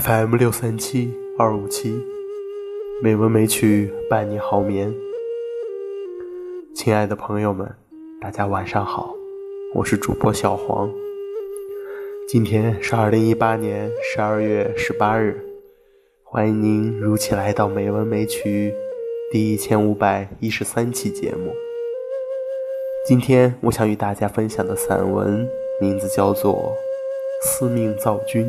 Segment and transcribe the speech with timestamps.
[0.00, 2.04] FM 六三七二五七，
[3.00, 4.92] 美文美曲伴你好眠。
[6.74, 7.72] 亲爱的朋友们，
[8.20, 9.14] 大家晚上好，
[9.72, 10.92] 我是主播小黄。
[12.26, 15.40] 今天是二零一八年十二月十八日，
[16.24, 18.72] 欢迎您如期来到《美文美曲》
[19.30, 21.54] 第一千五百一十三期节目。
[23.06, 25.48] 今天我想与大家分享的散文
[25.80, 26.74] 名字叫做
[27.46, 28.44] 《司命造君》。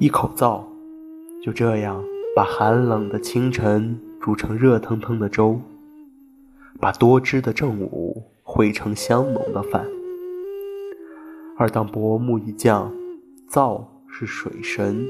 [0.00, 0.64] 一口灶，
[1.42, 2.04] 就这样
[2.36, 5.60] 把寒冷的清晨煮成热腾腾的粥，
[6.78, 9.84] 把多汁的正午烩成香浓的饭。
[11.56, 12.94] 而当薄暮一降，
[13.48, 15.04] 灶是水神，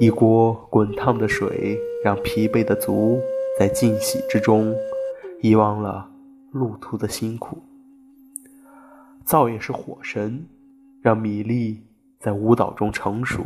[0.00, 3.20] 一锅滚烫的水让疲惫的足
[3.58, 4.74] 在尽喜之中
[5.42, 6.08] 遗忘了
[6.50, 7.58] 路途的辛苦。
[9.22, 10.46] 灶也是火神，
[11.02, 11.82] 让米粒
[12.18, 13.44] 在舞蹈中成熟。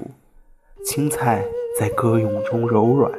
[0.84, 1.44] 青菜
[1.78, 3.12] 在歌咏中柔软，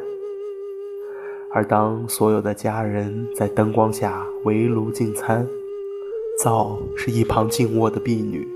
[1.52, 5.46] 而当所有的家人在灯光下围炉进餐，
[6.42, 8.48] 灶是一旁静卧的婢女，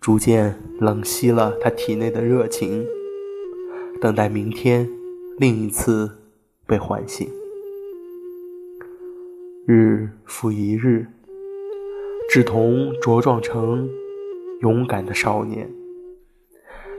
[0.00, 2.86] 逐渐冷熄了她体内的热情，
[4.00, 4.88] 等待明天
[5.38, 6.10] 另一次
[6.66, 7.28] 被唤醒。
[9.66, 11.06] 日复一日，
[12.30, 13.88] 志同茁壮成
[14.60, 15.68] 勇敢的少年。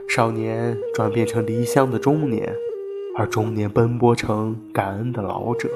[0.08, 2.50] 少年转变成离乡的中年，
[3.14, 5.68] 而中年奔波成感恩的老者。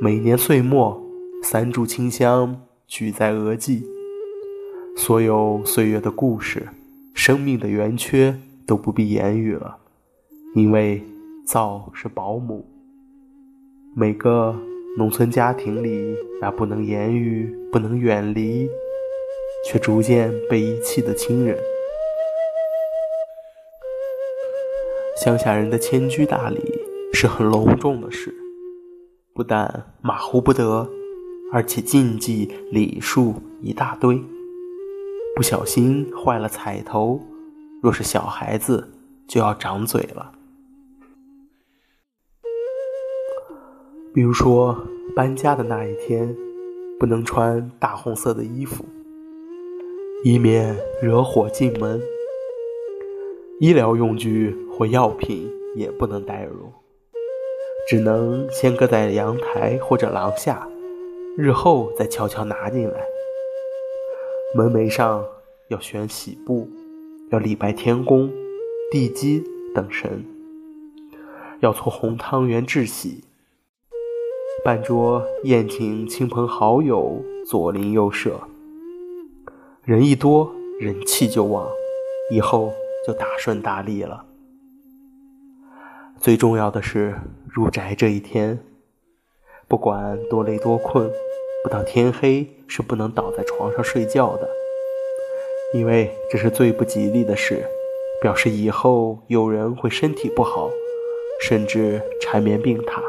[0.00, 1.02] 每年岁末，
[1.42, 3.84] 三炷清香举在额际，
[4.96, 6.68] 所有岁月的故事，
[7.12, 9.76] 生命的圆缺都不必言语了，
[10.54, 11.02] 因为
[11.44, 12.64] 灶是保姆。
[13.96, 14.56] 每个
[14.96, 18.70] 农村家庭里，那不能言语、不能远离，
[19.66, 21.58] 却逐渐被遗弃的亲人。
[25.22, 26.60] 乡下人的迁居大礼
[27.12, 28.34] 是很隆重的事，
[29.32, 30.90] 不但马虎不得，
[31.52, 34.20] 而且禁忌礼数一大堆。
[35.36, 37.20] 不小心坏了彩头，
[37.80, 38.90] 若是小孩子
[39.28, 40.32] 就要长嘴了。
[44.12, 44.76] 比如说
[45.14, 46.34] 搬家的那一天，
[46.98, 48.84] 不能穿大红色的衣服，
[50.24, 52.02] 以免惹火进门。
[53.60, 56.72] 医疗用具或药品也不能带入，
[57.88, 60.68] 只能先搁在阳台或者廊下，
[61.36, 63.04] 日后再悄悄拿进来。
[64.56, 65.24] 门楣上
[65.68, 66.68] 要悬喜布，
[67.30, 68.28] 要礼拜天公、
[68.90, 70.24] 地基等神，
[71.60, 73.22] 要搓红汤圆致喜。
[74.64, 78.32] 办桌宴请亲朋好友，左邻右舍。
[79.84, 81.68] 人一多，人气就旺，
[82.32, 82.72] 以后。
[83.04, 84.24] 就大顺大利了。
[86.22, 87.16] 最重要的是
[87.52, 88.56] 入宅这一天，
[89.66, 91.10] 不管多累多困，
[91.64, 94.48] 不到天黑是不能倒在床上睡觉的，
[95.74, 97.64] 因为这是最不吉利的事，
[98.20, 100.70] 表示以后有人会身体不好，
[101.40, 103.02] 甚至缠绵病榻。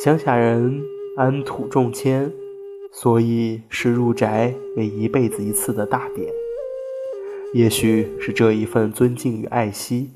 [0.00, 0.82] 乡下人
[1.16, 2.32] 安土重迁，
[2.90, 6.28] 所以视入宅为一辈子一次的大典。
[7.54, 10.10] 也许是这一份尊敬与爱惜，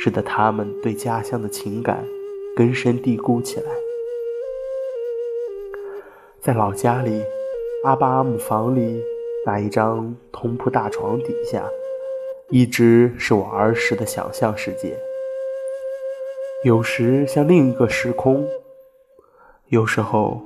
[0.00, 2.04] 使得他们对家乡的情感
[2.56, 3.70] 根深蒂固起来。
[6.40, 7.22] 在老家里，
[7.84, 9.02] 阿巴阿姆房里
[9.44, 11.68] 那一张通铺大床底下，
[12.50, 14.96] 一直是我儿时的想象世界。
[16.64, 18.48] 有时像另一个时空，
[19.68, 20.40] 有时候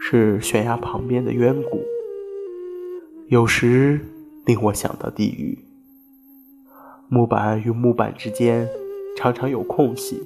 [0.00, 1.82] 是悬崖旁边的渊谷，
[3.28, 4.00] 有时。
[4.46, 5.58] 令我想到地狱。
[7.08, 8.68] 木板与木板之间
[9.16, 10.22] 常常有空隙，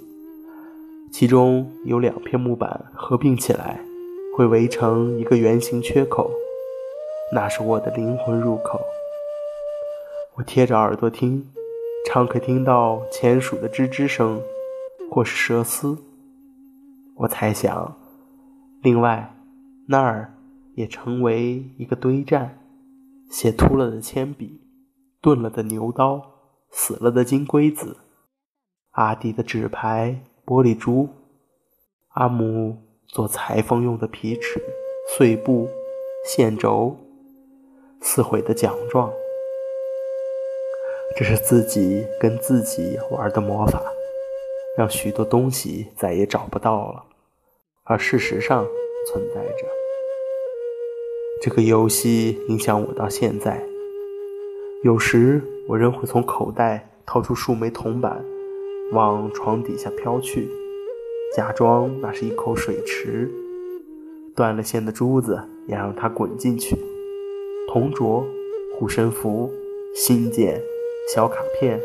[1.12, 3.78] 其中有两片木板合并起来，
[4.34, 6.30] 会围成一个圆形缺口，
[7.34, 8.80] 那是我的灵魂入口。
[10.36, 11.46] 我贴着耳朵听，
[12.06, 14.40] 常可听到钱鼠的吱吱声，
[15.10, 15.98] 或是蛇嘶。
[17.14, 17.94] 我猜想，
[18.80, 19.34] 另外
[19.86, 20.32] 那儿
[20.76, 22.56] 也成为一个堆栈。
[23.28, 24.60] 写秃了的铅笔，
[25.20, 26.20] 钝了的牛刀，
[26.70, 27.96] 死了的金龟子，
[28.92, 31.08] 阿弟的纸牌、玻璃珠，
[32.10, 32.76] 阿母
[33.06, 34.62] 做裁缝用的皮尺、
[35.08, 35.68] 碎布、
[36.24, 36.96] 线轴，
[38.00, 39.12] 撕毁的奖状。
[41.16, 43.82] 这是自己跟自己玩的魔法，
[44.76, 47.04] 让许多东西再也找不到了，
[47.82, 48.64] 而事实上
[49.08, 49.66] 存在着。
[51.42, 53.60] 这个游戏影响我到现在。
[54.84, 58.24] 有时我仍会从口袋掏出数枚铜板，
[58.90, 60.48] 往床底下飘去，
[61.36, 63.30] 假装那是一口水池。
[64.34, 66.76] 断了线的珠子也让它滚进去。
[67.68, 68.24] 铜镯、
[68.74, 69.48] 护身符、
[69.94, 70.60] 信件、
[71.14, 71.80] 小卡片、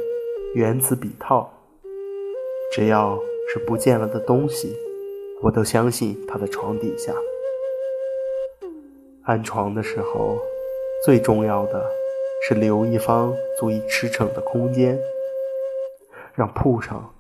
[0.56, 1.48] 原子笔套，
[2.74, 3.20] 只要
[3.54, 4.76] 是不见了的东西，
[5.44, 7.14] 我都相信它在床底下。
[9.26, 10.40] 安床的时候，
[11.06, 11.86] 最重要的。
[12.48, 15.00] 是留一方足以驰骋的空间，
[16.36, 17.12] 让铺上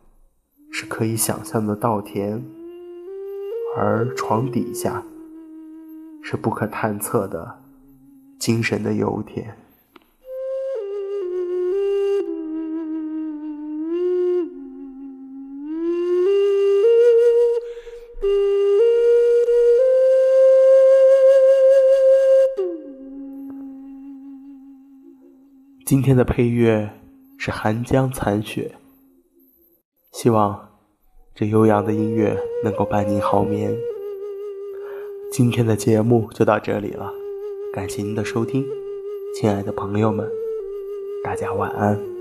[0.71, 2.43] 是可以想象的稻田，
[3.75, 5.03] 而床底下
[6.21, 7.63] 是不可探测的
[8.37, 9.57] 精神的油田。
[25.95, 26.89] 今天的配乐
[27.37, 28.69] 是《寒江残雪》，
[30.11, 30.69] 希望
[31.33, 33.73] 这悠扬的音乐能够伴您好眠。
[35.31, 37.09] 今天的节目就到这里了，
[37.73, 38.65] 感谢您的收听，
[39.39, 40.29] 亲爱的朋友们，
[41.23, 42.14] 大家晚安。